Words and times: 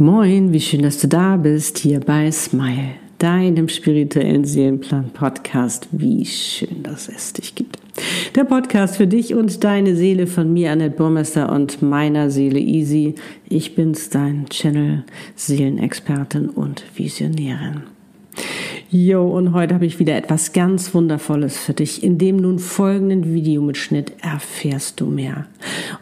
Moin, 0.00 0.52
wie 0.52 0.60
schön, 0.60 0.82
dass 0.82 1.00
du 1.00 1.08
da 1.08 1.36
bist, 1.36 1.78
hier 1.78 1.98
bei 1.98 2.30
Smile, 2.30 2.90
deinem 3.18 3.68
spirituellen 3.68 4.44
Seelenplan-Podcast. 4.44 5.88
Wie 5.90 6.24
schön, 6.24 6.84
dass 6.84 7.08
es 7.08 7.32
dich 7.32 7.56
gibt. 7.56 7.80
Der 8.36 8.44
Podcast 8.44 8.96
für 8.96 9.08
dich 9.08 9.34
und 9.34 9.64
deine 9.64 9.96
Seele 9.96 10.28
von 10.28 10.52
mir, 10.52 10.70
Annette 10.70 10.96
Burmester 10.96 11.50
und 11.50 11.82
meiner 11.82 12.30
Seele 12.30 12.60
Easy. 12.60 13.16
Ich 13.48 13.74
bin's, 13.74 14.08
dein 14.08 14.46
Channel, 14.48 15.02
Seelenexpertin 15.34 16.48
und 16.48 16.84
Visionärin. 16.94 17.82
Jo, 18.90 19.28
und 19.28 19.52
heute 19.52 19.74
habe 19.74 19.84
ich 19.84 19.98
wieder 19.98 20.16
etwas 20.16 20.54
ganz 20.54 20.94
Wundervolles 20.94 21.58
für 21.58 21.74
dich. 21.74 22.02
In 22.02 22.16
dem 22.16 22.36
nun 22.36 22.58
folgenden 22.58 23.34
Videomitschnitt 23.34 24.14
erfährst 24.22 24.98
du 24.98 25.04
mehr. 25.04 25.44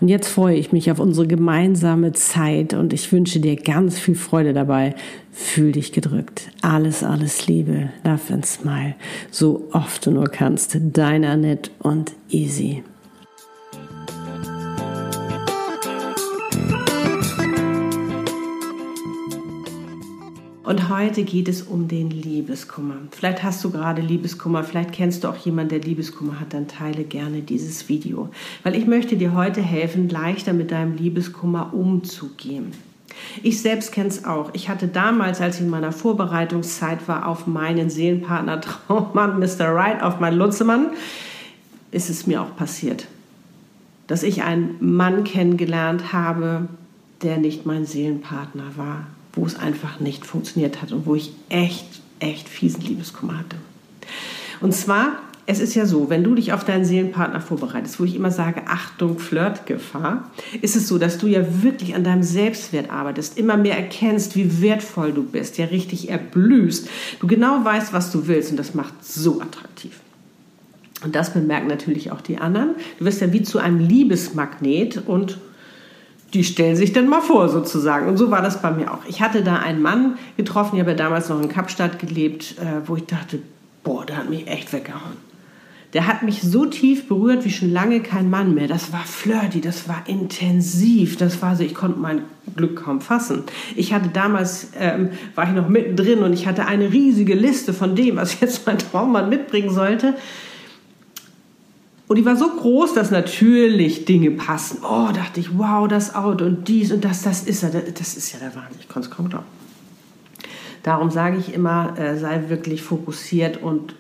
Und 0.00 0.06
jetzt 0.06 0.28
freue 0.28 0.56
ich 0.56 0.70
mich 0.70 0.88
auf 0.92 1.00
unsere 1.00 1.26
gemeinsame 1.26 2.12
Zeit 2.12 2.74
und 2.74 2.92
ich 2.92 3.10
wünsche 3.10 3.40
dir 3.40 3.56
ganz 3.56 3.98
viel 3.98 4.14
Freude 4.14 4.52
dabei. 4.52 4.94
Fühl 5.32 5.72
dich 5.72 5.90
gedrückt. 5.90 6.48
Alles, 6.62 7.02
alles 7.02 7.48
Liebe. 7.48 7.90
Love 8.04 8.32
and 8.32 8.46
smile. 8.46 8.94
So 9.32 9.66
oft 9.72 10.06
du 10.06 10.12
nur 10.12 10.28
kannst. 10.28 10.78
Deine 10.80 11.30
Annette 11.30 11.72
und 11.80 12.12
Easy. 12.30 12.84
Und 20.66 20.88
heute 20.88 21.22
geht 21.22 21.48
es 21.48 21.62
um 21.62 21.86
den 21.86 22.10
Liebeskummer. 22.10 22.96
Vielleicht 23.12 23.44
hast 23.44 23.62
du 23.62 23.70
gerade 23.70 24.02
Liebeskummer, 24.02 24.64
vielleicht 24.64 24.90
kennst 24.90 25.22
du 25.22 25.28
auch 25.28 25.36
jemanden, 25.36 25.68
der 25.68 25.78
Liebeskummer 25.78 26.40
hat, 26.40 26.54
dann 26.54 26.66
teile 26.66 27.04
gerne 27.04 27.40
dieses 27.40 27.88
Video. 27.88 28.30
Weil 28.64 28.74
ich 28.74 28.84
möchte 28.84 29.16
dir 29.16 29.32
heute 29.32 29.62
helfen, 29.62 30.08
leichter 30.08 30.52
mit 30.52 30.72
deinem 30.72 30.96
Liebeskummer 30.96 31.72
umzugehen. 31.72 32.72
Ich 33.44 33.62
selbst 33.62 33.92
kenne 33.92 34.08
es 34.08 34.24
auch. 34.24 34.50
Ich 34.54 34.68
hatte 34.68 34.88
damals, 34.88 35.40
als 35.40 35.54
ich 35.54 35.62
in 35.62 35.70
meiner 35.70 35.92
Vorbereitungszeit 35.92 37.06
war, 37.06 37.28
auf 37.28 37.46
meinen 37.46 37.88
Seelenpartner 37.88 38.60
Traummann 38.60 39.38
Mr. 39.38 39.68
Right, 39.68 40.02
auf 40.02 40.18
meinen 40.18 40.36
Lutzemann, 40.36 40.88
ist 41.92 42.10
es 42.10 42.26
mir 42.26 42.42
auch 42.42 42.56
passiert. 42.56 43.06
Dass 44.08 44.24
ich 44.24 44.42
einen 44.42 44.74
Mann 44.80 45.22
kennengelernt 45.22 46.12
habe, 46.12 46.66
der 47.22 47.36
nicht 47.36 47.66
mein 47.66 47.86
Seelenpartner 47.86 48.76
war 48.76 49.06
wo 49.36 49.46
es 49.46 49.56
einfach 49.56 50.00
nicht 50.00 50.26
funktioniert 50.26 50.82
hat 50.82 50.90
und 50.90 51.06
wo 51.06 51.14
ich 51.14 51.32
echt, 51.48 51.86
echt 52.18 52.48
fiesen 52.48 52.80
Liebeskummer 52.80 53.38
hatte. 53.38 53.56
Und 54.60 54.72
zwar, 54.72 55.20
es 55.44 55.60
ist 55.60 55.74
ja 55.74 55.86
so, 55.86 56.10
wenn 56.10 56.24
du 56.24 56.34
dich 56.34 56.52
auf 56.52 56.64
deinen 56.64 56.84
Seelenpartner 56.84 57.40
vorbereitest, 57.40 58.00
wo 58.00 58.04
ich 58.04 58.16
immer 58.16 58.30
sage, 58.30 58.62
Achtung, 58.66 59.18
Flirtgefahr, 59.18 60.30
ist 60.62 60.74
es 60.74 60.88
so, 60.88 60.98
dass 60.98 61.18
du 61.18 61.26
ja 61.28 61.62
wirklich 61.62 61.94
an 61.94 62.02
deinem 62.02 62.22
Selbstwert 62.22 62.90
arbeitest, 62.90 63.38
immer 63.38 63.56
mehr 63.56 63.76
erkennst, 63.76 64.34
wie 64.34 64.60
wertvoll 64.60 65.12
du 65.12 65.22
bist, 65.22 65.58
ja 65.58 65.66
richtig 65.66 66.08
erblühst, 66.08 66.88
du 67.20 67.26
genau 67.26 67.64
weißt, 67.64 67.92
was 67.92 68.10
du 68.10 68.26
willst 68.26 68.50
und 68.50 68.56
das 68.56 68.74
macht 68.74 69.04
so 69.04 69.40
attraktiv. 69.40 70.00
Und 71.04 71.14
das 71.14 71.32
bemerken 71.34 71.68
natürlich 71.68 72.10
auch 72.10 72.22
die 72.22 72.38
anderen. 72.38 72.70
Du 72.98 73.04
wirst 73.04 73.20
ja 73.20 73.30
wie 73.32 73.42
zu 73.42 73.58
einem 73.58 73.78
Liebesmagnet 73.78 75.02
und 75.06 75.38
die 76.34 76.44
stellen 76.44 76.76
sich 76.76 76.92
dann 76.92 77.08
mal 77.08 77.20
vor 77.20 77.48
sozusagen. 77.48 78.08
Und 78.08 78.16
so 78.16 78.30
war 78.30 78.42
das 78.42 78.60
bei 78.60 78.70
mir 78.70 78.92
auch. 78.92 79.04
Ich 79.08 79.22
hatte 79.22 79.42
da 79.42 79.56
einen 79.56 79.80
Mann 79.80 80.18
getroffen, 80.36 80.76
ich 80.76 80.80
habe 80.80 80.90
ja 80.90 80.96
damals 80.96 81.28
noch 81.28 81.40
in 81.40 81.48
Kapstadt 81.48 81.98
gelebt, 81.98 82.56
äh, 82.58 82.86
wo 82.86 82.96
ich 82.96 83.06
dachte, 83.06 83.38
boah, 83.84 84.04
der 84.04 84.16
hat 84.16 84.30
mich 84.30 84.46
echt 84.48 84.72
weggehauen. 84.72 85.26
Der 85.92 86.06
hat 86.08 86.24
mich 86.24 86.42
so 86.42 86.66
tief 86.66 87.08
berührt 87.08 87.44
wie 87.44 87.50
schon 87.50 87.72
lange 87.72 88.00
kein 88.00 88.28
Mann 88.28 88.54
mehr. 88.54 88.66
Das 88.66 88.92
war 88.92 89.04
flirty, 89.04 89.60
das 89.60 89.88
war 89.88 90.02
intensiv, 90.06 91.16
das 91.16 91.40
war 91.40 91.56
so, 91.56 91.62
ich 91.62 91.74
konnte 91.74 91.98
mein 91.98 92.22
Glück 92.54 92.84
kaum 92.84 93.00
fassen. 93.00 93.44
Ich 93.76 93.94
hatte 93.94 94.08
damals, 94.08 94.72
ähm, 94.78 95.10
war 95.36 95.44
ich 95.44 95.54
noch 95.54 95.68
mittendrin 95.68 96.22
und 96.22 96.32
ich 96.32 96.46
hatte 96.46 96.66
eine 96.66 96.92
riesige 96.92 97.34
Liste 97.34 97.72
von 97.72 97.94
dem, 97.94 98.16
was 98.16 98.40
jetzt 98.40 98.66
mein 98.66 98.78
Traummann 98.78 99.28
mitbringen 99.28 99.70
sollte. 99.70 100.14
Und 102.08 102.16
die 102.16 102.24
war 102.24 102.36
so 102.36 102.48
groß, 102.48 102.94
dass 102.94 103.10
natürlich 103.10 104.04
Dinge 104.04 104.30
passen. 104.30 104.78
Oh, 104.82 105.10
dachte 105.12 105.40
ich, 105.40 105.58
wow, 105.58 105.88
das 105.88 106.14
Auto 106.14 106.44
und 106.44 106.68
dies 106.68 106.92
und 106.92 107.04
das, 107.04 107.22
das 107.22 107.42
ist 107.42 107.62
ja, 107.62 107.68
das 107.70 108.16
ist 108.16 108.32
ja 108.32 108.38
der 108.38 108.54
Wahnsinn. 108.54 108.78
Ich 108.80 108.88
konnte 108.88 109.08
es 109.08 109.14
kaum 109.14 109.28
glauben. 109.28 109.46
Darum 110.84 111.10
sage 111.10 111.36
ich 111.38 111.52
immer, 111.52 111.98
äh, 111.98 112.16
sei 112.16 112.44
wirklich 112.48 112.82
fokussiert 112.82 113.60
und 113.60 113.96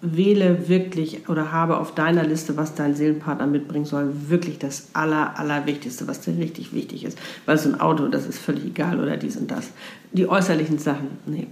wähle 0.00 0.68
wirklich 0.68 1.28
oder 1.28 1.50
habe 1.52 1.78
auf 1.78 1.94
deiner 1.94 2.22
Liste, 2.22 2.56
was 2.56 2.74
dein 2.74 2.94
Seelenpartner 2.94 3.46
mitbringen 3.46 3.86
soll, 3.86 4.12
wirklich 4.28 4.58
das 4.58 4.90
Aller, 4.92 5.38
Allerwichtigste, 5.38 6.06
was 6.06 6.20
dir 6.20 6.36
richtig 6.36 6.74
wichtig 6.74 7.04
ist. 7.04 7.18
Weil 7.46 7.58
so 7.58 7.70
ein 7.70 7.80
Auto, 7.80 8.08
das 8.08 8.26
ist 8.26 8.38
völlig 8.38 8.66
egal 8.66 9.00
oder 9.00 9.16
dies 9.16 9.36
und 9.38 9.50
das. 9.50 9.70
Die 10.12 10.28
äußerlichen 10.28 10.78
Sachen, 10.78 11.08
nee. 11.26 11.46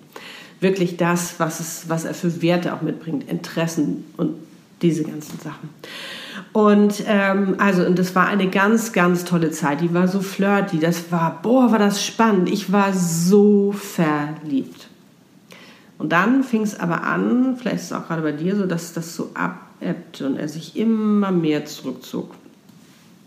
Wirklich 0.61 0.97
das, 0.97 1.39
was, 1.39 1.61
es, 1.61 1.89
was 1.89 2.05
er 2.05 2.15
für 2.15 2.41
Werte 2.41 2.75
auch 2.75 2.83
mitbringt, 2.83 3.29
Interessen 3.29 4.05
und 4.17 4.35
diese 4.83 5.05
ganzen 5.05 5.39
Sachen. 5.41 5.71
Und 6.53 7.05
ähm, 7.07 7.57
also, 7.59 7.85
und 7.85 7.99
das 7.99 8.15
war 8.15 8.27
eine 8.27 8.49
ganz, 8.49 8.93
ganz 8.93 9.25
tolle 9.25 9.51
Zeit. 9.51 9.81
Die 9.81 9.93
war 9.93 10.09
so 10.09 10.21
flirty, 10.21 10.79
das 10.79 11.11
war, 11.13 11.41
boah, 11.43 11.71
war 11.71 11.79
das 11.79 12.05
spannend. 12.05 12.49
Ich 12.49 12.73
war 12.73 12.93
so 12.93 13.73
verliebt. 13.73 14.89
Und 15.99 16.13
dann 16.13 16.45
fing 16.45 16.63
es 16.63 16.79
aber 16.79 17.05
an, 17.05 17.57
vielleicht 17.57 17.77
ist 17.77 17.85
es 17.85 17.93
auch 17.93 18.07
gerade 18.07 18.23
bei 18.23 18.33
dir 18.33 18.57
so, 18.57 18.67
dass 18.67 18.93
das 18.93 19.17
so 19.17 19.31
abebbte 19.35 20.27
und 20.27 20.37
er 20.37 20.49
sich 20.49 20.77
immer 20.77 21.31
mehr 21.31 21.65
zurückzog. 21.65 22.35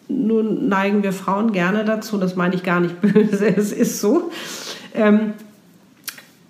Nun 0.07 0.67
neigen 0.67 1.03
wir 1.03 1.13
Frauen 1.13 1.51
gerne 1.51 1.85
dazu, 1.85 2.17
das 2.17 2.35
meine 2.35 2.55
ich 2.55 2.63
gar 2.63 2.79
nicht 2.79 2.99
böse, 3.01 3.47
es 3.47 3.71
ist 3.71 3.99
so, 3.99 4.31
ähm, 4.93 5.33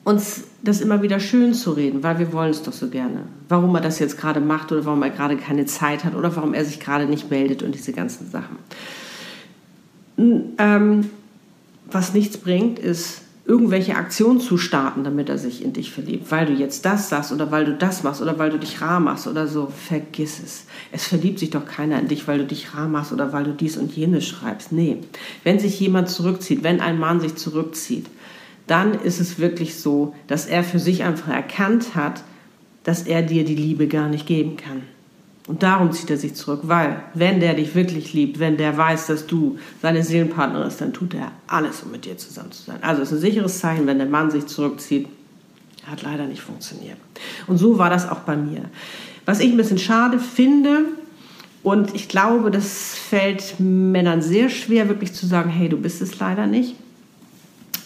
uns 0.10 0.44
das 0.64 0.82
immer 0.82 1.04
wieder 1.04 1.20
schön 1.20 1.54
zu 1.54 1.72
reden, 1.72 2.02
weil 2.02 2.18
wir 2.18 2.34
wollen 2.34 2.50
es 2.50 2.64
doch 2.64 2.74
so 2.74 2.90
gerne. 2.90 3.22
Warum 3.48 3.76
er 3.76 3.82
das 3.82 4.00
jetzt 4.00 4.18
gerade 4.18 4.40
macht 4.40 4.72
oder 4.72 4.84
warum 4.86 5.04
er 5.04 5.12
gerade 5.12 5.38
keine 5.38 5.68
Zeit 5.68 6.04
hat 6.04 6.16
oder 6.16 6.36
warum 6.36 6.56
er 6.56 6.66
sich 6.66 6.80
gerade 6.80 7.06
nicht 7.06 7.30
meldet 7.30 7.62
und 7.62 7.76
diese 7.76 7.94
ganzen 7.94 8.30
Sachen. 8.30 8.58
Ähm, 10.58 11.10
was 11.92 12.14
nichts 12.14 12.38
bringt, 12.38 12.80
ist 12.80 13.22
irgendwelche 13.46 13.96
Aktionen 13.96 14.40
zu 14.40 14.58
starten, 14.58 15.04
damit 15.04 15.30
er 15.30 15.38
sich 15.38 15.64
in 15.64 15.74
dich 15.74 15.92
verliebt, 15.92 16.32
weil 16.32 16.48
du 16.48 16.54
jetzt 16.54 16.86
das 16.86 17.10
sagst 17.10 17.32
oder 17.32 17.52
weil 17.52 17.66
du 17.66 17.74
das 17.74 18.04
machst 18.04 18.22
oder 18.22 18.38
weil 18.38 18.50
du 18.50 18.60
dich 18.60 18.82
rar 18.82 19.00
machst 19.00 19.28
oder 19.28 19.48
so. 19.48 19.72
Vergiss 19.88 20.40
es. 20.44 20.66
Es 20.92 21.08
verliebt 21.08 21.40
sich 21.40 21.52
doch 21.52 21.66
keiner 21.66 22.00
in 22.00 22.08
dich, 22.08 22.28
weil 22.28 22.40
du 22.40 22.46
dich 22.46 22.74
rar 22.74 22.88
machst 22.88 23.14
oder 23.14 23.32
weil 23.32 23.44
du 23.44 23.54
dies 23.54 23.78
und 23.78 23.96
jenes 23.96 24.28
schreibst. 24.28 24.72
Nee. 24.72 24.98
Wenn 25.44 25.60
sich 25.60 25.80
jemand 25.80 26.10
zurückzieht, 26.10 26.64
wenn 26.64 26.82
ein 26.82 27.00
Mann 27.00 27.22
sich 27.22 27.36
zurückzieht, 27.36 28.08
dann 28.70 28.94
ist 28.94 29.20
es 29.20 29.40
wirklich 29.40 29.80
so, 29.80 30.14
dass 30.28 30.46
er 30.46 30.64
für 30.64 30.80
sich 30.80 31.04
einfach 31.04 31.30
erkannt 31.30 31.96
hat, 31.96 32.24
dass 32.84 33.04
er 33.04 33.24
dir 33.24 33.44
die 33.44 33.56
Liebe 33.56 33.88
gar 33.88 34.08
nicht 34.08 34.28
geben 34.28 34.58
kann. 34.58 34.84
Und 35.48 35.64
darum 35.64 35.92
zieht 35.92 36.12
er 36.12 36.18
sich 36.18 36.36
zurück, 36.36 36.62
weil 36.64 37.02
wenn 37.16 37.40
der 37.40 37.56
dich 37.56 37.74
wirklich 37.74 38.14
liebt, 38.14 38.38
wenn 38.38 38.58
der 38.58 38.78
weiß, 38.78 39.08
dass 39.08 39.26
du 39.26 39.58
seine 39.82 40.04
Seelenpartnerin 40.04 40.68
ist, 40.68 40.80
dann 40.80 40.94
tut 40.94 41.16
er 41.16 41.32
alles, 41.48 41.82
um 41.82 41.92
mit 41.92 42.06
dir 42.06 42.18
zusammen 42.18 42.52
zu 42.52 42.62
sein. 42.62 42.78
Also 42.82 43.02
es 43.02 43.12
ist 43.12 43.18
ein 43.18 43.22
sicheres 43.22 43.60
Zeichen, 43.60 43.88
wenn 43.88 43.98
der 43.98 44.08
Mann 44.08 44.30
sich 44.30 44.46
zurückzieht. 44.46 45.08
Hat 45.88 46.04
leider 46.04 46.28
nicht 46.28 46.42
funktioniert. 46.42 46.98
Und 47.48 47.58
so 47.58 47.80
war 47.80 47.90
das 47.90 48.08
auch 48.08 48.20
bei 48.20 48.36
mir. 48.36 48.66
Was 49.26 49.40
ich 49.40 49.50
ein 49.50 49.58
bisschen 49.58 49.80
schade 49.80 50.20
finde, 50.20 50.86
und 51.64 51.96
ich 51.96 52.08
glaube, 52.08 52.52
das 52.52 52.96
fällt 52.96 53.60
Männern 53.60 54.22
sehr 54.22 54.50
schwer, 54.50 54.88
wirklich 54.88 55.14
zu 55.14 55.26
sagen, 55.26 55.50
hey, 55.50 55.68
du 55.68 55.78
bist 55.78 56.02
es 56.02 56.20
leider 56.20 56.46
nicht 56.46 56.76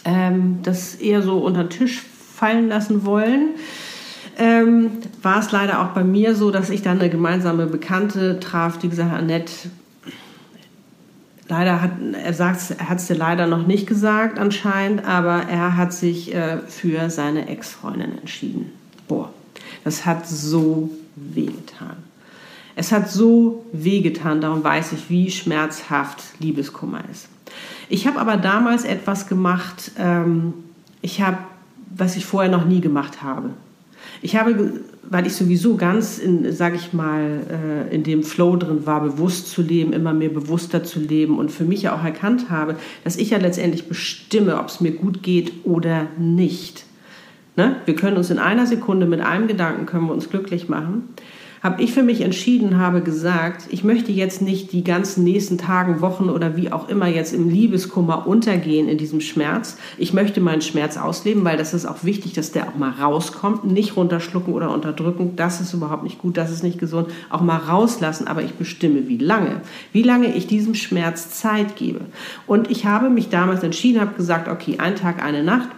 ähm, 0.04 0.60
das 0.62 0.94
eher 0.94 1.22
so 1.22 1.38
unter 1.38 1.64
den 1.64 1.70
Tisch 1.70 2.02
fallen 2.34 2.68
lassen 2.68 3.04
wollen. 3.04 3.50
Ähm, 4.36 4.90
war 5.22 5.38
es 5.38 5.52
leider 5.52 5.80
auch 5.82 5.88
bei 5.88 6.02
mir 6.02 6.34
so, 6.34 6.50
dass 6.50 6.70
ich 6.70 6.82
dann 6.82 6.98
eine 6.98 7.08
gemeinsame 7.08 7.66
Bekannte 7.66 8.40
traf, 8.40 8.78
die 8.78 8.88
gesagt 8.88 9.12
hat, 9.12 9.18
Annette, 9.20 9.52
leider 11.48 11.80
hat, 11.80 11.92
er 12.12 12.32
sagt, 12.34 12.74
er 12.76 12.88
hat 12.88 12.98
es 12.98 13.06
dir 13.06 13.14
leider 13.14 13.46
noch 13.46 13.66
nicht 13.66 13.86
gesagt 13.86 14.38
anscheinend, 14.38 15.04
aber 15.04 15.44
er 15.48 15.76
hat 15.76 15.92
sich 15.92 16.34
äh, 16.34 16.58
für 16.66 17.10
seine 17.10 17.48
Ex-Freundin 17.48 18.18
entschieden. 18.18 18.72
Boah, 19.06 19.32
das 19.84 20.04
hat 20.04 20.26
so 20.26 20.90
wehgetan. 21.14 21.96
Es 22.76 22.92
hat 22.92 23.10
so 23.10 23.64
wehgetan, 23.72 24.40
darum 24.40 24.64
weiß 24.64 24.92
ich, 24.92 25.08
wie 25.10 25.30
schmerzhaft 25.30 26.22
Liebeskummer 26.40 27.02
ist. 27.10 27.28
Ich 27.88 28.06
habe 28.06 28.18
aber 28.18 28.36
damals 28.36 28.84
etwas 28.84 29.28
gemacht, 29.28 29.92
ähm, 29.98 30.54
ich 31.02 31.20
habe, 31.20 31.38
was 31.94 32.16
ich 32.16 32.26
vorher 32.26 32.50
noch 32.50 32.64
nie 32.64 32.80
gemacht 32.80 33.22
habe. 33.22 33.50
Ich 34.22 34.36
habe, 34.36 34.80
weil 35.02 35.26
ich 35.26 35.34
sowieso 35.34 35.76
ganz, 35.76 36.18
in, 36.18 36.50
sage 36.52 36.76
ich 36.76 36.92
mal, 36.92 37.86
äh, 37.90 37.94
in 37.94 38.02
dem 38.02 38.22
Flow 38.22 38.56
drin 38.56 38.86
war, 38.86 39.02
bewusst 39.02 39.50
zu 39.50 39.62
leben, 39.62 39.92
immer 39.92 40.12
mehr 40.12 40.30
bewusster 40.30 40.82
zu 40.82 40.98
leben 40.98 41.38
und 41.38 41.52
für 41.52 41.64
mich 41.64 41.82
ja 41.82 41.94
auch 41.94 42.04
erkannt 42.04 42.50
habe, 42.50 42.76
dass 43.04 43.16
ich 43.16 43.30
ja 43.30 43.38
letztendlich 43.38 43.86
bestimme, 43.86 44.58
ob 44.58 44.68
es 44.68 44.80
mir 44.80 44.92
gut 44.92 45.22
geht 45.22 45.52
oder 45.64 46.06
nicht. 46.18 46.84
Ne? 47.56 47.76
Wir 47.84 47.94
können 47.94 48.16
uns 48.16 48.30
in 48.30 48.38
einer 48.38 48.66
Sekunde 48.66 49.06
mit 49.06 49.20
einem 49.20 49.46
Gedanken 49.46 49.86
können 49.86 50.06
wir 50.06 50.14
uns 50.14 50.30
glücklich 50.30 50.68
machen 50.68 51.14
habe 51.64 51.82
ich 51.82 51.94
für 51.94 52.02
mich 52.02 52.20
entschieden, 52.20 52.76
habe 52.76 53.00
gesagt, 53.00 53.68
ich 53.70 53.84
möchte 53.84 54.12
jetzt 54.12 54.42
nicht 54.42 54.72
die 54.72 54.84
ganzen 54.84 55.24
nächsten 55.24 55.56
Tagen, 55.56 56.02
Wochen 56.02 56.28
oder 56.28 56.58
wie 56.58 56.70
auch 56.70 56.90
immer 56.90 57.06
jetzt 57.06 57.32
im 57.32 57.48
Liebeskummer 57.48 58.26
untergehen 58.26 58.86
in 58.86 58.98
diesem 58.98 59.22
Schmerz. 59.22 59.78
Ich 59.96 60.12
möchte 60.12 60.42
meinen 60.42 60.60
Schmerz 60.60 60.98
ausleben, 60.98 61.42
weil 61.42 61.56
das 61.56 61.72
ist 61.72 61.86
auch 61.86 62.04
wichtig, 62.04 62.34
dass 62.34 62.52
der 62.52 62.68
auch 62.68 62.76
mal 62.76 62.90
rauskommt. 62.90 63.64
Nicht 63.64 63.96
runterschlucken 63.96 64.52
oder 64.52 64.74
unterdrücken, 64.74 65.36
das 65.36 65.62
ist 65.62 65.72
überhaupt 65.72 66.02
nicht 66.02 66.18
gut, 66.18 66.36
das 66.36 66.50
ist 66.50 66.62
nicht 66.62 66.78
gesund. 66.78 67.08
Auch 67.30 67.40
mal 67.40 67.56
rauslassen, 67.56 68.26
aber 68.26 68.42
ich 68.42 68.52
bestimme, 68.52 69.08
wie 69.08 69.16
lange. 69.16 69.62
Wie 69.90 70.02
lange 70.02 70.34
ich 70.34 70.46
diesem 70.46 70.74
Schmerz 70.74 71.30
Zeit 71.30 71.76
gebe. 71.76 72.02
Und 72.46 72.70
ich 72.70 72.84
habe 72.84 73.08
mich 73.08 73.30
damals 73.30 73.62
entschieden, 73.62 74.02
habe 74.02 74.16
gesagt, 74.16 74.48
okay, 74.48 74.76
ein 74.80 74.96
Tag, 74.96 75.24
eine 75.24 75.42
Nacht 75.42 75.70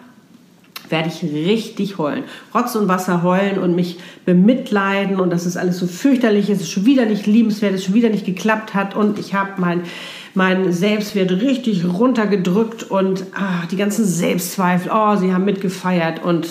werde 0.91 1.09
ich 1.09 1.23
richtig 1.23 1.99
heulen. 1.99 2.25
Rotz 2.55 2.75
und 2.77 2.89
Wasser 2.89 3.23
heulen 3.23 3.59
und 3.59 3.75
mich 3.75 3.99
bemitleiden 4.25 5.21
und 5.21 5.31
dass 5.31 5.47
es 5.47 5.57
alles 5.57 5.79
so 5.79 5.87
fürchterlich 5.87 6.51
ist, 6.51 6.71
schon 6.71 6.87
wieder 6.87 7.07
nicht 7.07 7.27
liebenswert 7.27 7.75
ist, 7.75 7.85
schon 7.85 7.95
wieder 7.95 8.11
nicht 8.11 8.27
geklappt 8.27 8.75
hat 8.75 8.95
und 8.95 9.19
ich 9.19 9.35
habe 9.35 9.53
mein, 9.59 9.83
mein 10.35 10.73
Selbstwert 10.73 11.31
richtig 11.31 11.85
runtergedrückt 11.85 12.85
und 12.85 13.25
ah, 13.35 13.67
die 13.71 13.77
ganzen 13.77 14.05
Selbstzweifel, 14.05 14.91
oh, 14.95 15.17
sie 15.17 15.33
haben 15.33 15.45
mitgefeiert 15.45 16.23
und 16.25 16.49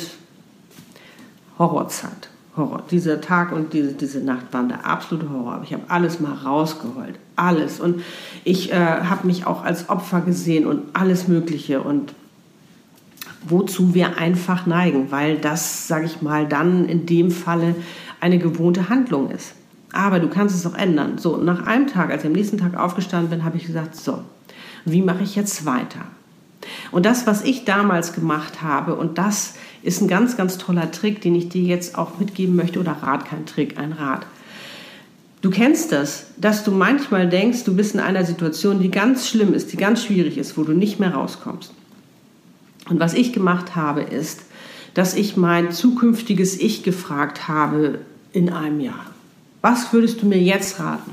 Horrorzeit. 1.57 2.29
Horror. 2.57 2.83
Dieser 2.89 3.21
Tag 3.21 3.51
und 3.51 3.73
diese, 3.73 3.93
diese 3.93 4.19
Nacht 4.19 4.53
waren 4.53 4.69
der 4.69 4.85
absolute 4.85 5.29
Horror. 5.29 5.55
Aber 5.55 5.63
ich 5.63 5.73
habe 5.73 5.83
alles 5.89 6.19
mal 6.19 6.33
rausgeheult. 6.33 7.15
Alles. 7.35 7.79
Und 7.79 8.01
ich 8.43 8.71
äh, 8.71 8.75
habe 8.75 9.27
mich 9.27 9.45
auch 9.45 9.63
als 9.63 9.89
Opfer 9.89 10.21
gesehen 10.21 10.65
und 10.65 10.83
alles 10.93 11.27
Mögliche. 11.27 11.81
Und 11.81 12.13
wozu 13.49 13.93
wir 13.93 14.17
einfach 14.17 14.65
neigen, 14.65 15.11
weil 15.11 15.37
das, 15.37 15.87
sage 15.87 16.05
ich 16.05 16.21
mal, 16.21 16.47
dann 16.47 16.87
in 16.87 17.05
dem 17.05 17.31
Falle 17.31 17.75
eine 18.19 18.39
gewohnte 18.39 18.89
Handlung 18.89 19.29
ist. 19.31 19.53
Aber 19.91 20.19
du 20.19 20.27
kannst 20.27 20.55
es 20.55 20.65
auch 20.65 20.77
ändern. 20.77 21.17
So, 21.17 21.37
nach 21.37 21.65
einem 21.67 21.87
Tag, 21.87 22.11
als 22.11 22.23
ich 22.23 22.27
am 22.27 22.33
nächsten 22.33 22.57
Tag 22.57 22.77
aufgestanden 22.77 23.29
bin, 23.29 23.45
habe 23.45 23.57
ich 23.57 23.65
gesagt, 23.65 23.95
so, 23.95 24.19
wie 24.83 25.01
mache 25.01 25.23
ich 25.23 25.35
jetzt 25.35 25.65
weiter? 25.65 26.01
Und 26.91 27.05
das, 27.05 27.27
was 27.27 27.43
ich 27.43 27.65
damals 27.65 28.13
gemacht 28.13 28.61
habe, 28.61 28.95
und 28.95 29.17
das 29.17 29.53
ist 29.83 30.01
ein 30.01 30.07
ganz, 30.07 30.35
ganz 30.35 30.57
toller 30.57 30.91
Trick, 30.91 31.21
den 31.21 31.35
ich 31.35 31.49
dir 31.49 31.61
jetzt 31.61 31.97
auch 31.97 32.19
mitgeben 32.19 32.55
möchte, 32.55 32.79
oder 32.79 32.97
Rat, 33.01 33.25
kein 33.25 33.45
Trick, 33.45 33.77
ein 33.77 33.93
Rat. 33.93 34.25
Du 35.41 35.51
kennst 35.51 35.91
das, 35.91 36.27
dass 36.37 36.63
du 36.63 36.71
manchmal 36.71 37.29
denkst, 37.29 37.65
du 37.65 37.75
bist 37.75 37.93
in 37.93 37.99
einer 37.99 38.25
Situation, 38.25 38.79
die 38.79 38.89
ganz 38.89 39.29
schlimm 39.29 39.53
ist, 39.53 39.71
die 39.71 39.77
ganz 39.77 40.03
schwierig 40.03 40.39
ist, 40.39 40.57
wo 40.57 40.63
du 40.63 40.73
nicht 40.73 40.99
mehr 40.99 41.13
rauskommst. 41.13 41.71
Und 42.89 42.99
was 42.99 43.13
ich 43.13 43.33
gemacht 43.33 43.75
habe, 43.75 44.01
ist, 44.01 44.41
dass 44.93 45.13
ich 45.13 45.37
mein 45.37 45.71
zukünftiges 45.71 46.59
Ich 46.59 46.83
gefragt 46.83 47.47
habe 47.47 47.99
in 48.31 48.49
einem 48.49 48.79
Jahr. 48.79 49.05
Was 49.61 49.91
würdest 49.91 50.21
du 50.21 50.27
mir 50.27 50.41
jetzt 50.41 50.79
raten? 50.79 51.11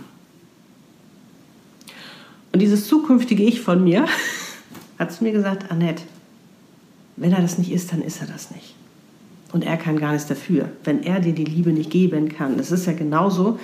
Und 2.53 2.61
dieses 2.61 2.87
zukünftige 2.87 3.43
Ich 3.43 3.61
von 3.61 3.83
mir 3.83 4.07
hat 4.99 5.13
zu 5.13 5.25
mir 5.25 5.33
gesagt, 5.33 5.71
Annette, 5.71 6.03
wenn 7.17 7.33
er 7.33 7.41
das 7.41 7.59
nicht 7.59 7.73
ist, 7.73 7.93
dann 7.93 8.03
ist 8.03 8.21
er 8.21 8.27
das 8.27 8.51
nicht. 8.51 8.75
Und 9.53 9.65
er 9.65 9.77
kann 9.77 9.99
gar 9.99 10.13
nichts 10.13 10.29
dafür, 10.29 10.71
wenn 10.85 11.03
er 11.03 11.21
dir 11.21 11.35
die 11.35 11.45
Liebe 11.45 11.73
nicht 11.73 11.91
geben 11.91 12.29
kann. 12.29 12.57
Das 12.57 12.71
ist 12.71 12.87
ja 12.87 12.93
genauso 12.93 13.59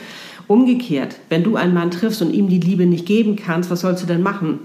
umgekehrt. 0.47 1.17
Wenn 1.29 1.45
du 1.45 1.57
einen 1.57 1.75
Mann 1.75 1.91
triffst 1.91 2.21
und 2.23 2.33
ihm 2.33 2.49
die 2.49 2.61
Liebe 2.61 2.87
nicht 2.87 3.07
geben 3.07 3.37
kannst, 3.37 3.71
was 3.71 3.81
sollst 3.81 4.03
du 4.03 4.07
denn 4.07 4.23
machen? 4.23 4.59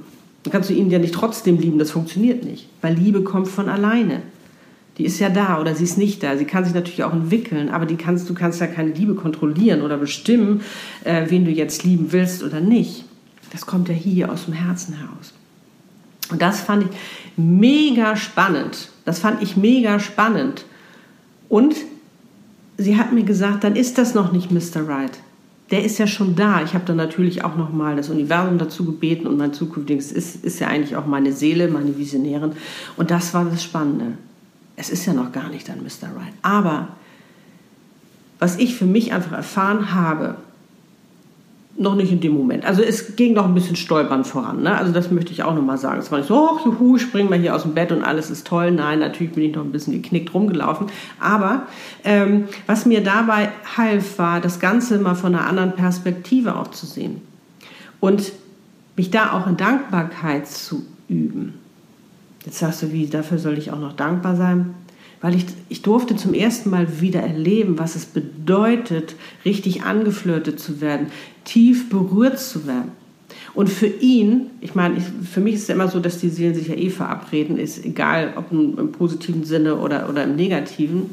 Dann 0.44 0.52
kannst 0.52 0.70
du 0.70 0.74
ihn 0.74 0.90
ja 0.90 1.00
nicht 1.00 1.14
trotzdem 1.14 1.58
lieben, 1.58 1.80
das 1.80 1.92
funktioniert 1.92 2.44
nicht, 2.44 2.68
weil 2.82 2.96
Liebe 2.96 3.24
kommt 3.24 3.48
von 3.48 3.70
alleine. 3.70 4.22
Die 4.98 5.06
ist 5.06 5.20
ja 5.20 5.30
da 5.30 5.60
oder 5.60 5.74
sie 5.74 5.86
ist 5.86 5.98
nicht 5.98 6.22
da. 6.22 6.38
Sie 6.38 6.46
kann 6.46 6.66
sich 6.66 6.74
natürlich 6.74 7.04
auch 7.04 7.14
entwickeln, 7.14 7.70
aber 7.70 7.86
die 7.86 7.96
kannst, 7.96 8.30
du 8.30 8.36
kannst 8.36 8.62
ja 8.62 8.68
keine 8.68 8.92
Liebe 8.92 9.16
kontrollieren 9.16 9.82
oder 9.82 9.98
bestimmen, 9.98 10.62
äh, 11.04 11.26
wen 11.30 11.46
du 11.46 11.52
jetzt 11.52 11.84
lieben 11.84 12.12
willst 12.12 12.44
oder 12.44 12.60
nicht. 12.60 13.06
Das 13.52 13.66
kommt 13.66 13.90
ja 13.90 13.96
hier 13.96 14.32
aus 14.32 14.46
dem 14.46 14.54
Herzen 14.54 14.96
heraus. 14.96 15.34
Und 16.30 16.42
das 16.42 16.62
fand 16.62 16.84
ich 16.84 16.98
mega 17.38 18.16
spannend. 18.16 18.90
Das 19.06 19.20
fand 19.20 19.42
ich 19.42 19.58
mega 19.58 20.00
spannend. 20.00 20.66
Und 21.50 21.76
sie 22.78 22.98
hat 22.98 23.14
mir 23.14 23.24
gesagt, 23.24 23.64
dann 23.64 23.76
ist 23.76 23.98
das 23.98 24.14
noch 24.14 24.32
nicht 24.32 24.52
Mr. 24.52 24.88
Right 24.88 25.20
der 25.72 25.84
ist 25.84 25.98
ja 25.98 26.08
schon 26.08 26.36
da. 26.36 26.62
Ich 26.64 26.74
habe 26.74 26.86
dann 26.86 26.98
natürlich 26.98 27.44
auch 27.44 27.56
nochmal 27.56 27.96
das 27.96 28.10
Universum 28.10 28.58
dazu 28.58 28.86
gebeten 28.86 29.28
und 29.28 29.38
mein 29.38 29.54
zukünftiges 29.54 30.12
ist, 30.12 30.44
ist 30.44 30.60
ja 30.60 30.68
eigentlich 30.68 30.96
auch 30.96 31.06
meine 31.06 31.32
Seele, 31.32 31.68
meine 31.68 31.98
Visionärin. 31.98 32.52
Und 32.98 33.12
das 33.12 33.34
war 33.34 33.46
das 33.46 33.64
Spannende. 33.64 34.18
Es 34.76 34.90
ist 34.90 35.06
ja 35.06 35.14
noch 35.14 35.32
gar 35.32 35.50
nicht 35.50 35.70
dann 35.70 35.80
Mr. 35.84 36.16
Right. 36.16 36.34
Aber 36.42 36.90
was 38.40 38.58
ich 38.58 38.76
für 38.76 38.86
mich 38.86 39.14
einfach 39.14 39.32
erfahren 39.32 39.94
habe, 39.94 40.36
noch 41.76 41.96
nicht 41.96 42.12
in 42.12 42.20
dem 42.20 42.34
Moment. 42.34 42.66
Also 42.66 42.84
es 42.84 43.16
ging 43.16 43.34
noch 43.34 43.46
ein 43.46 43.56
bisschen 43.56 43.76
stolpern 43.76 44.26
voran. 44.26 44.62
Ne? 44.62 44.78
Also 44.78 44.92
das 44.92 45.10
möchte 45.10 45.32
ich 45.32 45.44
auch 45.44 45.56
nochmal 45.56 45.78
sagen. 45.78 46.00
Es 46.00 46.12
war 46.12 46.20
nicht 46.20 46.28
so, 46.28 46.36
oh, 46.36 46.60
juhu, 46.66 46.98
springen 47.00 47.32
wir 47.32 47.38
hier 47.38 47.56
aus 47.56 47.64
dem 47.64 47.74
Bett 47.74 47.92
und 47.92 48.04
alles 48.04 48.30
ist 48.30 48.46
toll. 48.46 48.72
Nein, 48.72 49.00
natürlich 49.00 49.34
bin 49.34 49.44
ich 49.44 49.56
noch 49.56 49.64
ein 49.64 49.72
bisschen 49.72 49.94
geknickt 49.94 50.34
rumgelaufen. 50.34 50.88
Aber 51.20 51.64
ähm, 52.04 52.46
was 52.68 52.86
mir 52.86 53.04
dabei 53.04 53.50
half, 53.76 54.20
war, 54.20 54.40
das 54.40 54.60
Ganze 54.60 55.00
mal 55.00 55.16
von 55.16 55.34
einer 55.34 55.48
anderen 55.48 55.74
Perspektive 55.74 56.56
auch 56.56 56.70
zu 56.70 56.86
sehen. 56.86 57.22
Und 58.00 58.34
mich 58.96 59.10
da 59.10 59.34
auch 59.34 59.48
in 59.48 59.58
Dankbarkeit 59.58 60.48
zu 60.48 60.86
üben. 61.08 61.56
Jetzt 62.46 62.60
sagst 62.60 62.84
du, 62.84 62.92
wie, 62.92 63.08
dafür 63.08 63.40
soll 63.40 63.58
ich 63.58 63.72
auch 63.72 63.80
noch 63.80 63.94
dankbar 63.94 64.36
sein? 64.36 64.76
Weil 65.24 65.36
ich, 65.36 65.46
ich 65.70 65.82
durfte 65.82 66.18
zum 66.18 66.34
ersten 66.34 66.70
Mal 66.70 67.00
wieder 67.00 67.22
erleben, 67.22 67.80
was 67.80 67.96
es 67.96 68.06
bedeutet, 68.06 69.16
richtig 69.46 69.84
angeflirtet 69.84 70.60
zu 70.60 70.82
werden, 70.82 71.08
tief 71.46 71.90
berührt 71.90 72.40
zu 72.40 72.68
werden. 72.68 72.92
Und 73.54 73.70
für 73.70 73.88
ihn, 73.88 74.48
ich 74.60 74.76
meine, 74.76 74.98
ich, 74.98 75.04
für 75.30 75.40
mich 75.40 75.56
ist 75.56 75.64
es 75.64 75.70
immer 75.70 75.88
so, 75.88 76.02
dass 76.02 76.20
die 76.20 76.28
Seelen 76.28 76.54
sich 76.54 76.68
ja 76.68 76.76
eh 76.76 76.90
verabreden, 76.90 77.58
ist 77.58 77.86
egal, 77.86 78.34
ob 78.36 78.52
im, 78.52 78.78
im 78.78 78.92
positiven 78.92 79.46
Sinne 79.46 79.78
oder, 79.78 80.10
oder 80.10 80.26
im 80.26 80.36
negativen, 80.36 81.10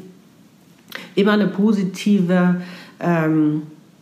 immer 1.15 1.31
eine 1.31 1.47
positive, 1.47 2.61
ähm, 2.99 3.61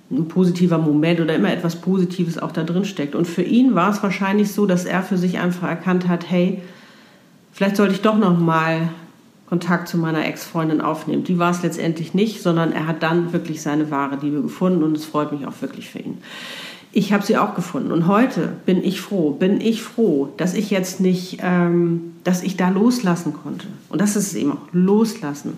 ein 0.10 0.28
positiver 0.28 0.80
Moment 0.80 1.20
oder 1.20 1.36
immer 1.36 1.54
etwas 1.54 1.76
Positives 1.76 2.40
auch 2.40 2.52
da 2.52 2.64
drin 2.64 2.86
steckt. 2.86 3.14
Und 3.14 3.28
für 3.28 3.44
ihn 3.44 3.76
war 3.76 3.92
es 3.92 4.02
wahrscheinlich 4.02 4.52
so, 4.54 4.66
dass 4.66 4.86
er 4.86 5.04
für 5.04 5.20
sich 5.20 5.38
einfach 5.38 5.70
erkannt 5.70 6.08
hat, 6.08 6.32
hey, 6.32 6.64
vielleicht 7.52 7.76
sollte 7.76 7.94
ich 7.94 8.02
doch 8.02 8.18
noch 8.18 8.40
mal 8.40 8.90
Kontakt 9.50 9.88
zu 9.88 9.98
meiner 9.98 10.26
Ex-Freundin 10.26 10.80
aufnehmen. 10.80 11.24
Die 11.24 11.40
war 11.40 11.50
es 11.50 11.64
letztendlich 11.64 12.14
nicht, 12.14 12.42
sondern 12.42 12.72
er 12.72 12.86
hat 12.86 13.02
dann 13.02 13.34
wirklich 13.34 13.64
seine 13.64 13.90
wahre 13.90 14.18
Liebe 14.22 14.44
gefunden 14.44 14.84
und 14.84 14.96
es 14.96 15.06
freut 15.06 15.32
mich 15.32 15.48
auch 15.48 15.62
wirklich 15.62 15.90
für 15.90 16.00
ihn. 16.00 16.20
Ich 16.92 17.14
habe 17.14 17.26
sie 17.26 17.38
auch 17.38 17.56
gefunden 17.56 17.92
und 17.92 18.08
heute 18.08 18.54
bin 18.66 18.84
ich 18.84 19.02
froh, 19.02 19.32
bin 19.32 19.60
ich 19.60 19.82
froh, 19.82 20.30
dass 20.38 20.54
ich 20.54 20.70
jetzt 20.70 21.00
nicht, 21.00 21.40
ähm, 21.42 22.14
dass 22.24 22.44
ich 22.44 22.58
da 22.58 22.70
loslassen 22.70 23.34
konnte. 23.34 23.68
Und 23.90 24.02
das 24.02 24.16
ist 24.16 24.28
es 24.28 24.36
eben 24.36 24.54
auch, 24.54 24.68
loslassen. 24.72 25.58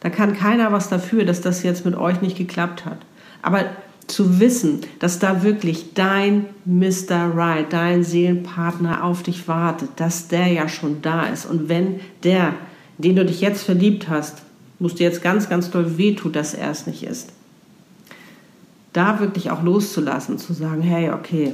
Da 0.00 0.10
kann 0.10 0.34
keiner 0.34 0.70
was 0.70 0.90
dafür, 0.90 1.24
dass 1.24 1.40
das 1.40 1.62
jetzt 1.62 1.86
mit 1.86 1.96
euch 1.96 2.20
nicht 2.20 2.36
geklappt 2.36 2.84
hat. 2.84 2.98
Aber 3.40 3.64
zu 4.06 4.38
wissen, 4.38 4.80
dass 4.98 5.18
da 5.18 5.42
wirklich 5.42 5.94
dein 5.94 6.46
Mr. 6.66 7.34
Right, 7.34 7.72
dein 7.72 8.04
Seelenpartner 8.04 9.02
auf 9.02 9.22
dich 9.22 9.48
wartet, 9.48 9.88
dass 9.96 10.28
der 10.28 10.48
ja 10.48 10.68
schon 10.68 11.00
da 11.00 11.24
ist. 11.24 11.46
Und 11.46 11.70
wenn 11.70 12.00
der 12.22 12.52
den 12.98 13.16
du 13.16 13.24
dich 13.24 13.40
jetzt 13.40 13.62
verliebt 13.62 14.08
hast, 14.08 14.42
musst 14.78 14.98
du 14.98 15.04
jetzt 15.04 15.22
ganz, 15.22 15.48
ganz 15.48 15.70
doll 15.70 15.98
wehtun, 15.98 16.32
dass 16.32 16.54
er 16.54 16.70
es 16.70 16.86
nicht 16.86 17.02
ist. 17.02 17.32
Da 18.92 19.20
wirklich 19.20 19.50
auch 19.50 19.62
loszulassen, 19.62 20.38
zu 20.38 20.52
sagen, 20.52 20.82
hey, 20.82 21.10
okay, 21.10 21.52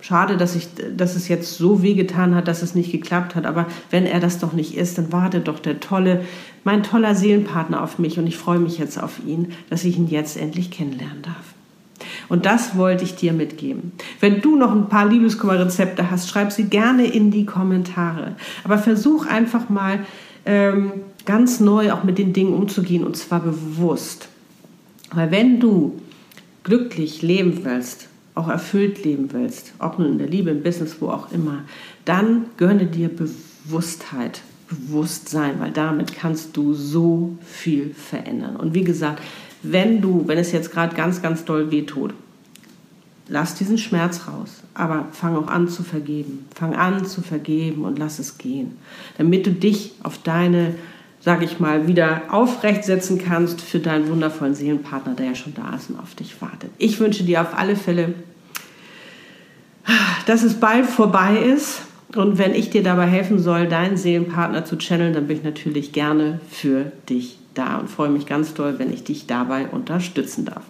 schade, 0.00 0.36
dass, 0.36 0.54
ich, 0.54 0.68
dass 0.96 1.16
es 1.16 1.28
jetzt 1.28 1.56
so 1.56 1.82
wehgetan 1.82 2.34
hat, 2.34 2.46
dass 2.46 2.62
es 2.62 2.74
nicht 2.74 2.92
geklappt 2.92 3.34
hat, 3.34 3.46
aber 3.46 3.66
wenn 3.90 4.06
er 4.06 4.20
das 4.20 4.38
doch 4.38 4.52
nicht 4.52 4.76
ist, 4.76 4.98
dann 4.98 5.12
wartet 5.12 5.48
doch 5.48 5.58
der 5.58 5.80
tolle, 5.80 6.24
mein 6.62 6.82
toller 6.82 7.14
Seelenpartner 7.14 7.82
auf 7.82 7.98
mich 7.98 8.18
und 8.18 8.26
ich 8.26 8.36
freue 8.36 8.58
mich 8.58 8.78
jetzt 8.78 9.02
auf 9.02 9.20
ihn, 9.26 9.52
dass 9.70 9.84
ich 9.84 9.96
ihn 9.96 10.08
jetzt 10.08 10.36
endlich 10.36 10.70
kennenlernen 10.70 11.22
darf. 11.22 11.54
Und 12.28 12.44
das 12.44 12.76
wollte 12.76 13.04
ich 13.04 13.14
dir 13.14 13.32
mitgeben. 13.32 13.92
Wenn 14.20 14.40
du 14.40 14.56
noch 14.56 14.72
ein 14.72 14.88
paar 14.88 15.06
Liebeskummerrezepte 15.06 16.10
hast, 16.10 16.28
schreib 16.28 16.52
sie 16.52 16.64
gerne 16.64 17.06
in 17.06 17.30
die 17.30 17.46
Kommentare. 17.46 18.36
Aber 18.64 18.78
versuch 18.78 19.26
einfach 19.26 19.68
mal 19.68 20.00
ähm, 20.46 20.92
ganz 21.24 21.60
neu 21.60 21.92
auch 21.92 22.04
mit 22.04 22.18
den 22.18 22.32
Dingen 22.32 22.54
umzugehen 22.54 23.04
und 23.04 23.16
zwar 23.16 23.40
bewusst. 23.40 24.28
Weil 25.12 25.30
wenn 25.30 25.60
du 25.60 26.00
glücklich 26.64 27.22
leben 27.22 27.60
willst, 27.64 28.08
auch 28.34 28.48
erfüllt 28.48 29.04
leben 29.04 29.32
willst, 29.32 29.72
ob 29.78 29.98
nun 29.98 30.12
in 30.12 30.18
der 30.18 30.28
Liebe, 30.28 30.50
im 30.50 30.62
Business, 30.62 30.96
wo 31.00 31.08
auch 31.08 31.32
immer, 31.32 31.64
dann 32.04 32.46
gönne 32.56 32.86
dir 32.86 33.08
Bewusstheit, 33.08 34.42
Bewusstsein, 34.68 35.60
weil 35.60 35.70
damit 35.70 36.14
kannst 36.14 36.56
du 36.56 36.74
so 36.74 37.36
viel 37.44 37.94
verändern. 37.94 38.56
Und 38.56 38.74
wie 38.74 38.84
gesagt, 38.84 39.22
wenn 39.62 40.00
du, 40.00 40.24
wenn 40.26 40.38
es 40.38 40.52
jetzt 40.52 40.72
gerade 40.72 40.94
ganz, 40.94 41.22
ganz 41.22 41.44
doll 41.44 41.70
wehtut, 41.70 42.14
lass 43.28 43.54
diesen 43.54 43.78
Schmerz 43.78 44.28
raus, 44.28 44.62
aber 44.74 45.06
fang 45.12 45.36
auch 45.36 45.48
an 45.48 45.68
zu 45.68 45.82
vergeben. 45.82 46.46
Fang 46.54 46.74
an 46.74 47.06
zu 47.06 47.22
vergeben 47.22 47.84
und 47.84 47.98
lass 47.98 48.18
es 48.18 48.38
gehen, 48.38 48.76
damit 49.18 49.46
du 49.46 49.52
dich 49.52 49.92
auf 50.02 50.18
deine 50.22 50.74
sage 51.26 51.44
ich 51.44 51.58
mal, 51.58 51.88
wieder 51.88 52.22
aufrecht 52.30 52.84
setzen 52.84 53.18
kannst 53.18 53.60
für 53.60 53.80
deinen 53.80 54.08
wundervollen 54.08 54.54
Seelenpartner, 54.54 55.14
der 55.14 55.26
ja 55.26 55.34
schon 55.34 55.54
da 55.54 55.74
ist 55.74 55.90
und 55.90 55.98
auf 55.98 56.14
dich 56.14 56.40
wartet. 56.40 56.70
Ich 56.78 57.00
wünsche 57.00 57.24
dir 57.24 57.40
auf 57.40 57.58
alle 57.58 57.74
Fälle, 57.74 58.14
dass 60.26 60.44
es 60.44 60.54
bald 60.54 60.86
vorbei 60.86 61.36
ist. 61.36 61.80
Und 62.14 62.38
wenn 62.38 62.54
ich 62.54 62.70
dir 62.70 62.84
dabei 62.84 63.06
helfen 63.06 63.40
soll, 63.40 63.66
deinen 63.66 63.96
Seelenpartner 63.96 64.64
zu 64.64 64.78
channeln, 64.78 65.12
dann 65.12 65.26
bin 65.26 65.38
ich 65.38 65.42
natürlich 65.42 65.92
gerne 65.92 66.40
für 66.48 66.92
dich 67.08 67.38
da 67.54 67.78
und 67.78 67.90
freue 67.90 68.10
mich 68.10 68.26
ganz 68.26 68.54
doll, 68.54 68.78
wenn 68.78 68.92
ich 68.92 69.02
dich 69.02 69.26
dabei 69.26 69.66
unterstützen 69.66 70.44
darf. 70.44 70.62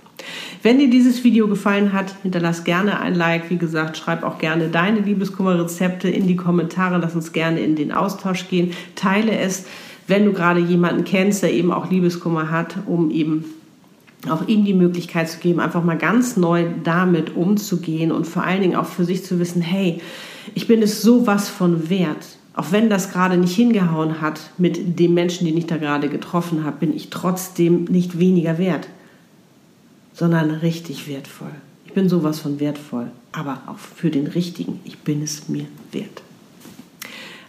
Wenn 0.62 0.78
dir 0.78 0.90
dieses 0.90 1.24
Video 1.24 1.48
gefallen 1.48 1.92
hat, 1.92 2.14
hinterlass 2.22 2.64
gerne 2.64 3.00
ein 3.00 3.14
Like. 3.14 3.50
Wie 3.50 3.56
gesagt, 3.56 3.96
schreib 3.96 4.22
auch 4.22 4.38
gerne 4.38 4.68
deine 4.68 5.00
Liebeskummerrezepte 5.00 6.08
in 6.08 6.26
die 6.26 6.36
Kommentare. 6.36 6.98
Lass 6.98 7.14
uns 7.14 7.32
gerne 7.32 7.60
in 7.60 7.76
den 7.76 7.92
Austausch 7.92 8.48
gehen. 8.48 8.72
Teile 8.94 9.38
es, 9.38 9.66
wenn 10.06 10.24
du 10.24 10.32
gerade 10.32 10.60
jemanden 10.60 11.04
kennst, 11.04 11.42
der 11.42 11.52
eben 11.52 11.72
auch 11.72 11.90
Liebeskummer 11.90 12.50
hat, 12.50 12.76
um 12.86 13.10
eben 13.10 13.44
auch 14.28 14.48
ihm 14.48 14.64
die 14.64 14.74
Möglichkeit 14.74 15.28
zu 15.28 15.38
geben, 15.38 15.60
einfach 15.60 15.84
mal 15.84 15.98
ganz 15.98 16.36
neu 16.36 16.64
damit 16.82 17.36
umzugehen 17.36 18.12
und 18.12 18.26
vor 18.26 18.42
allen 18.42 18.62
Dingen 18.62 18.76
auch 18.76 18.86
für 18.86 19.04
sich 19.04 19.24
zu 19.24 19.38
wissen, 19.38 19.62
hey, 19.62 20.00
ich 20.54 20.66
bin 20.66 20.82
es 20.82 21.02
sowas 21.02 21.48
von 21.48 21.90
wert. 21.90 22.38
Auch 22.54 22.72
wenn 22.72 22.88
das 22.88 23.12
gerade 23.12 23.36
nicht 23.36 23.54
hingehauen 23.54 24.20
hat 24.20 24.40
mit 24.56 24.98
dem 24.98 25.12
Menschen, 25.12 25.46
den 25.46 25.58
ich 25.58 25.66
da 25.66 25.76
gerade 25.76 26.08
getroffen 26.08 26.64
habe, 26.64 26.78
bin 26.78 26.96
ich 26.96 27.10
trotzdem 27.10 27.84
nicht 27.84 28.18
weniger 28.18 28.56
wert, 28.58 28.88
sondern 30.16 30.50
richtig 30.50 31.08
wertvoll. 31.08 31.52
Ich 31.84 31.92
bin 31.92 32.08
sowas 32.08 32.40
von 32.40 32.58
wertvoll, 32.58 33.10
aber 33.32 33.62
auch 33.66 33.78
für 33.78 34.10
den 34.10 34.26
Richtigen. 34.26 34.80
Ich 34.84 34.98
bin 34.98 35.22
es 35.22 35.48
mir 35.48 35.66
wert. 35.92 36.22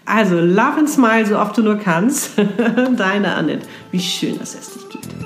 Also, 0.06 0.40
love 0.40 0.78
and 0.78 0.90
smile, 0.90 1.26
so 1.26 1.38
oft 1.38 1.58
du 1.58 1.64
nur 1.64 1.78
kannst. 1.78 2.32
Deine 2.98 3.36
Annette. 3.36 3.68
Wie 3.92 4.00
schön, 4.00 4.38
dass 4.38 4.56
es 4.56 4.74
dich 4.74 4.90
gibt. 4.90 5.17